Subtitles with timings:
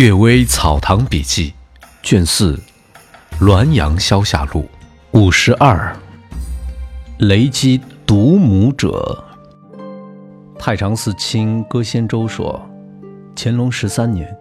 [0.02, 1.52] 《岳微草堂笔记》
[2.02, 2.58] 卷四，
[3.44, 4.66] 《滦阳消夏录》
[5.20, 5.94] 五十二，
[7.18, 9.22] 雷击独母者。
[10.58, 12.66] 太常寺卿歌仙舟说，
[13.36, 14.34] 乾隆十三年，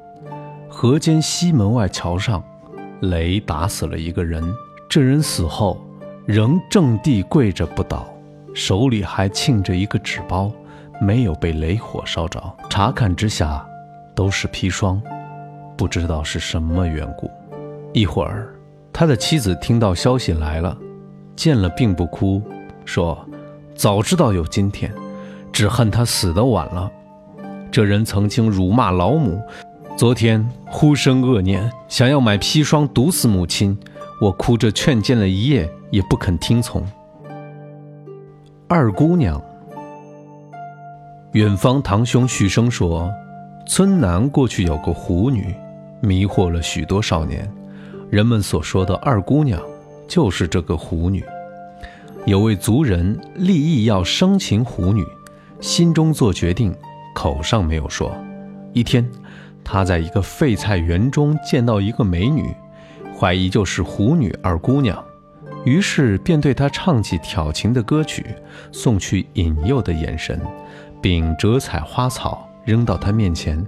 [0.70, 2.42] 河间西门外桥上，
[3.02, 4.42] 雷打死了一个人。
[4.90, 5.78] 这人死后，
[6.26, 8.08] 仍正地跪着不倒，
[8.56, 10.50] 手里还沁着一个纸包，
[11.02, 12.42] 没有被雷火烧着。
[12.70, 13.68] 查看之下，
[14.16, 15.02] 都是砒霜。
[15.80, 17.32] 不知道是什么缘故，
[17.94, 18.54] 一会儿，
[18.92, 20.78] 他的妻子听到消息来了，
[21.38, 22.44] 见了并不哭，
[22.84, 23.18] 说
[23.76, 24.94] ：“早知道有今天，
[25.54, 26.92] 只恨他死得晚了。
[27.72, 29.42] 这人曾经辱骂老母，
[29.96, 33.80] 昨天忽生恶念，想要买砒霜毒死母亲。
[34.20, 36.86] 我哭着劝谏了一夜，也不肯听从。”
[38.68, 39.42] 二姑娘，
[41.32, 43.10] 远方堂兄许生说，
[43.66, 45.56] 村南过去有个狐女。
[46.02, 47.52] 迷惑了许多少年，
[48.10, 49.62] 人们所说的二姑娘，
[50.08, 51.24] 就是这个狐女。
[52.26, 55.04] 有位族人立意要生擒狐女，
[55.60, 56.76] 心中做决定，
[57.16, 58.16] 口上没有说。
[58.74, 59.10] 一天，
[59.64, 62.54] 他在一个废菜园中见到一个美女，
[63.18, 65.04] 怀疑就是狐女二姑娘，
[65.66, 68.26] 于是便对她唱起挑情的歌曲，
[68.72, 70.40] 送去引诱的眼神，
[71.02, 73.66] 并折采花草扔到她面前。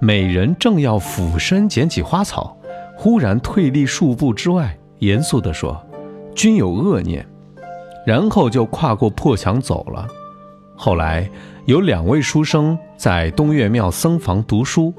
[0.00, 2.56] 美人正要俯身捡起花草，
[2.96, 5.80] 忽然退立数步之外，严肃地说
[6.34, 7.26] ：“君有恶念。”
[8.06, 10.06] 然后就跨过破墙走了。
[10.76, 11.28] 后来
[11.64, 14.94] 有两位书生在东岳庙僧房读书，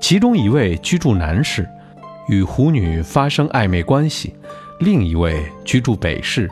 [0.00, 1.66] 其中一位居住南市，
[2.28, 4.34] 与狐女发生暧昧关系；
[4.80, 6.50] 另一位居住北市，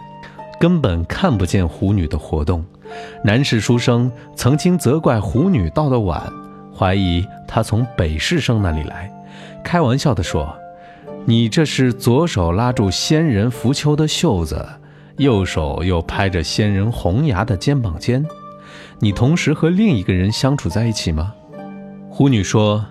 [0.60, 2.64] 根本看不见狐女的活动。
[3.22, 6.22] 南市书生曾经责怪狐女到的晚。
[6.78, 9.12] 怀疑他从北市生那里来，
[9.64, 10.56] 开玩笑地说
[11.26, 14.64] ：“你这是左手拉住仙人浮丘的袖子，
[15.16, 18.24] 右手又拍着仙人红牙的肩膀尖，
[19.00, 21.34] 你同时和另一个人相处在一起吗？”
[22.08, 22.86] 狐女说：“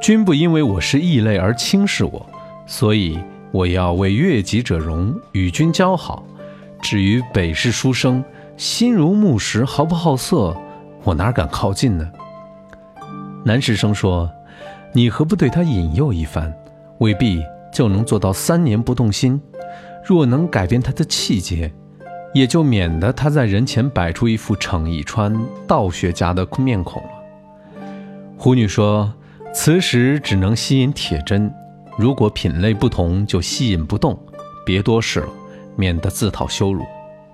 [0.00, 2.24] 君不因为我是异类而轻视我，
[2.64, 3.18] 所以
[3.50, 6.24] 我要为悦己者容，与君交好。
[6.80, 8.24] 至于北市书生，
[8.56, 10.56] 心如木石，毫不好色，
[11.02, 12.08] 我哪敢靠近呢？”
[13.44, 14.30] 男士生说
[14.94, 16.54] ：“你何不对他引诱一番，
[16.98, 17.42] 未必
[17.72, 19.40] 就能做到三年不动心。
[20.04, 21.72] 若能改变他的气节，
[22.32, 25.36] 也就免得他在人前摆出一副程以川
[25.66, 27.08] 道学家的面孔了。”
[28.38, 29.12] 狐女说
[29.52, 31.52] ：“磁石只能吸引铁针，
[31.98, 34.16] 如果品类不同，就吸引不动。
[34.64, 35.28] 别多事了，
[35.74, 36.84] 免得自讨羞辱。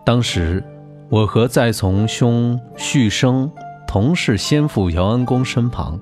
[0.06, 0.64] 当时
[1.10, 3.50] 我和在从兄续生。”
[3.88, 5.98] 同是先父姚安公身旁，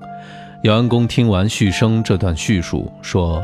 [0.64, 3.40] 姚安公听完续生这段叙述，说：“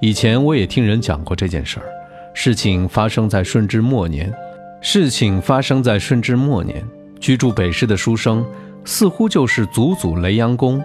[0.00, 1.86] 以前我也听人讲过这件事儿。
[2.32, 4.32] 事情发生在顺治末年。
[4.80, 6.86] 事情发生在顺治末年，
[7.18, 8.46] 居住北市的书生
[8.84, 10.80] 似乎就是祖祖雷阳公。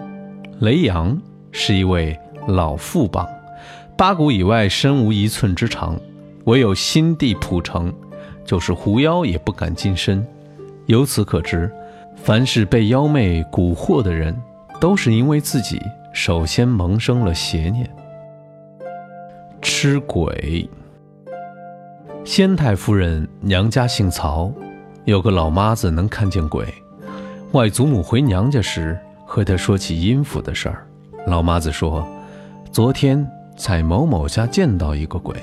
[0.58, 1.16] 雷阳
[1.52, 2.18] 是一位
[2.48, 3.24] 老富榜，
[3.96, 5.96] 八股以外身无一寸之长，
[6.46, 7.94] 唯有心地朴诚，
[8.44, 10.26] 就是狐妖也不敢近身。
[10.86, 11.70] 由此可知。”
[12.16, 14.36] 凡是被妖媚蛊惑的人，
[14.80, 15.80] 都是因为自己
[16.12, 17.88] 首先萌生了邪念。
[19.62, 20.68] 吃鬼。
[22.24, 24.52] 仙太夫人娘家姓曹，
[25.04, 26.66] 有个老妈子能看见鬼。
[27.52, 30.84] 外祖母回娘家时，和她说起阴府的事儿。
[31.26, 32.06] 老妈子说，
[32.72, 33.24] 昨天
[33.56, 35.36] 在某某家见到一个鬼，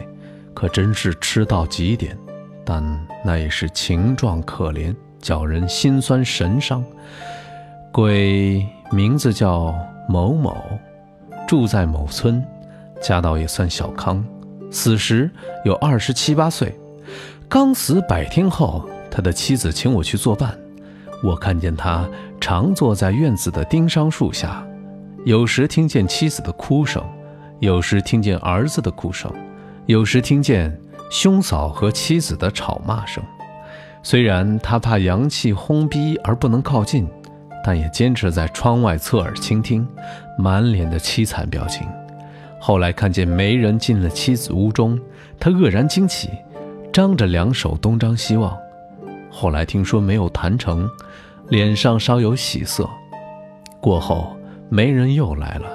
[0.54, 2.18] 可真是吃到极点，
[2.66, 2.84] 但
[3.24, 4.94] 那也是情状可怜。
[5.24, 6.84] 叫人心酸神伤。
[7.92, 9.74] 鬼名字叫
[10.08, 10.56] 某某，
[11.48, 12.46] 住在某村，
[13.02, 14.24] 家道也算小康。
[14.70, 15.32] 死时
[15.64, 16.76] 有二十七八岁。
[17.48, 20.58] 刚死百天后，他的妻子请我去作伴。
[21.24, 22.06] 我看见他
[22.42, 24.66] 常坐在院子的丁香树下，
[25.24, 27.02] 有时听见妻子的哭声，
[27.60, 29.32] 有时听见儿子的哭声，
[29.86, 30.78] 有时听见
[31.10, 33.24] 兄嫂和妻子的吵骂声。
[34.06, 37.08] 虽然他怕阳气轰逼而不能靠近，
[37.64, 39.88] 但也坚持在窗外侧耳倾听，
[40.38, 41.88] 满脸的凄惨表情。
[42.60, 45.00] 后来看见没人进了妻子屋中，
[45.40, 46.30] 他愕然惊奇，
[46.92, 48.58] 张着两手东张西望。
[49.32, 50.88] 后来听说没有谈成，
[51.48, 52.88] 脸上稍有喜色。
[53.80, 54.36] 过后
[54.70, 55.68] 媒人又来了，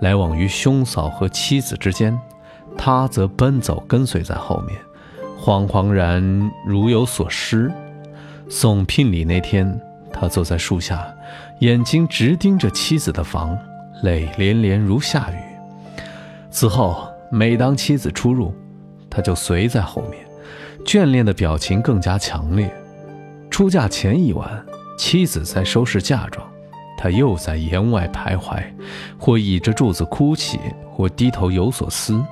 [0.00, 2.18] 来往于兄嫂和妻子之间，
[2.76, 4.76] 他则奔走跟随在后面。
[5.38, 7.70] 惶惶然如有所失。
[8.48, 9.80] 送聘礼那天，
[10.12, 11.06] 他坐在树下，
[11.60, 13.58] 眼睛直盯着妻子的房，
[14.02, 15.36] 泪连连如下雨。
[16.50, 18.54] 此后，每当妻子出入，
[19.10, 20.24] 他就随在后面，
[20.84, 22.72] 眷恋的表情更加强烈。
[23.50, 24.64] 出嫁前一晚，
[24.96, 26.46] 妻子在收拾嫁妆，
[26.96, 28.62] 他又在檐外徘徊，
[29.18, 30.58] 或倚着柱子哭泣，
[30.92, 32.22] 或低头有所思。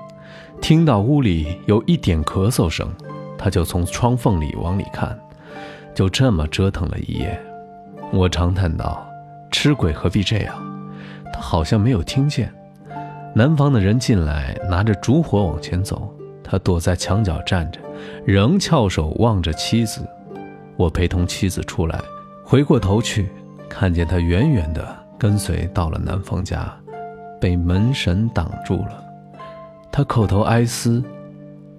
[0.64, 2.88] 听到屋里有一点咳嗽声，
[3.36, 5.14] 他就从窗缝里往里看。
[5.94, 7.38] 就这么折腾了一夜。
[8.10, 9.06] 我长叹道
[9.52, 10.54] ：“吃鬼何必这样？”
[11.30, 12.50] 他好像没有听见。
[13.34, 16.10] 南方的人进来，拿着烛火往前走，
[16.42, 17.78] 他躲在墙角站着，
[18.24, 20.00] 仍翘首望着妻子。
[20.78, 22.00] 我陪同妻子出来，
[22.42, 23.28] 回过头去，
[23.68, 24.82] 看见他远远地
[25.18, 26.74] 跟随到了南方家，
[27.38, 29.03] 被门神挡住了。
[29.96, 31.00] 他口头哀思，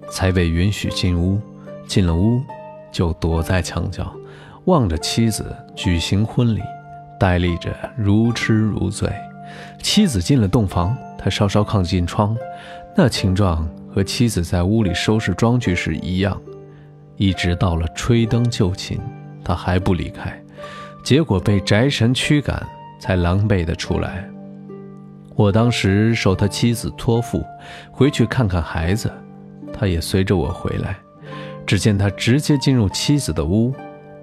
[0.08, 1.38] 才被允许进屋。
[1.86, 2.40] 进了屋，
[2.90, 4.10] 就躲在墙角，
[4.64, 6.62] 望着妻子举行婚礼，
[7.20, 9.06] 呆立着如痴如醉。
[9.82, 12.34] 妻子进了洞房，他稍稍靠近窗，
[12.96, 16.40] 那情状和妻子在屋里收拾装具时一样。
[17.16, 18.98] 一直到了吹灯就寝，
[19.44, 20.42] 他还不离开，
[21.04, 22.66] 结果被宅神驱赶，
[22.98, 24.26] 才狼狈的出来。
[25.36, 27.44] 我当时受他妻子托付，
[27.92, 29.12] 回去看看孩子，
[29.72, 30.96] 他也随着我回来。
[31.66, 33.74] 只见他直接进入妻子的屋，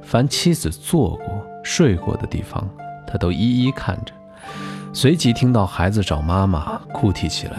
[0.02, 2.68] 凡妻子坐过、睡过的地方，
[3.06, 4.14] 他都一一看着。
[4.92, 7.58] 随即听到孩子找妈妈，哭啼起来，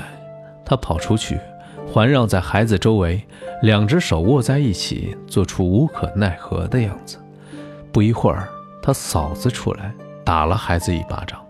[0.64, 1.38] 他跑出去。
[1.86, 3.22] 环绕在孩子周围，
[3.62, 7.18] 两只手握在一起，做出无可奈何的样子。
[7.92, 8.48] 不一会儿，
[8.82, 9.92] 他嫂子出来
[10.24, 11.43] 打了孩子一巴掌，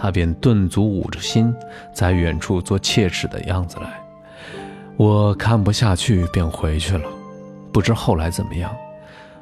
[0.00, 1.54] 他便顿足捂着心，
[1.92, 4.00] 在远处做切齿的样子来。
[4.96, 7.04] 我看不下去，便回去了。
[7.70, 8.74] 不知后来怎么样。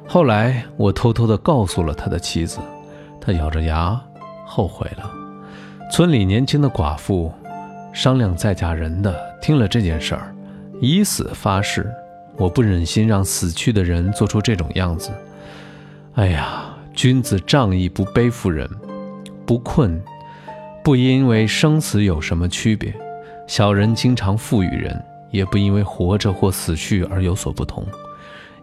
[0.05, 2.59] 后来我偷偷地告诉了他的妻子，
[3.21, 3.99] 他咬着牙
[4.45, 5.09] 后悔了。
[5.91, 7.31] 村里年轻的寡妇
[7.93, 10.35] 商量再嫁人的，听了这件事儿。
[10.81, 11.89] 以死发誓，
[12.37, 15.11] 我不忍心让死去的人做出这种样子。
[16.15, 18.69] 哎呀，君子仗义不背负人，
[19.45, 20.01] 不困，
[20.89, 22.91] 不因为生死有什么区别；
[23.45, 24.99] 小人经常赋予人，
[25.29, 27.85] 也不因为活着或死去而有所不同。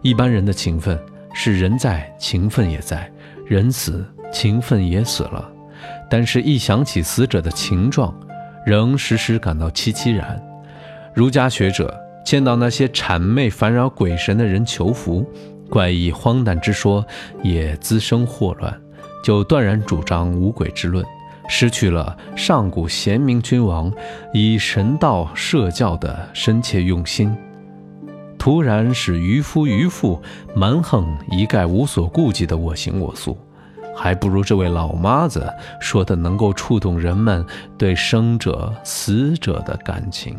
[0.01, 0.99] 一般人的情分
[1.33, 2.97] 是人在，情分也在；
[3.45, 5.49] 人死，情分也死了。
[6.09, 8.13] 但是，一想起死者的情状，
[8.65, 10.37] 仍时时感到凄凄然。
[11.13, 11.97] 儒家学者。
[12.25, 15.25] 见到那些谄媚烦扰鬼神的人求福，
[15.69, 17.05] 怪异荒诞之说
[17.41, 18.77] 也滋生祸乱，
[19.23, 21.05] 就断然主张无鬼之论，
[21.47, 23.91] 失去了上古贤明君王
[24.33, 27.35] 以神道设教的深切用心，
[28.37, 30.21] 突然使渔夫渔妇
[30.53, 33.37] 蛮横一概无所顾忌的我行我素，
[33.95, 37.43] 还不如这位老妈子说的能够触动人们
[37.77, 40.37] 对生者死者的感情。